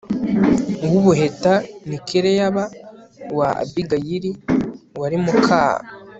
uw 0.85 0.93
ubuheta 0.99 1.53
ni 1.87 1.97
kileyaba 2.07 2.63
wa 3.37 3.49
abigayili 3.63 4.31
wari 4.99 5.17
muka 5.25 5.59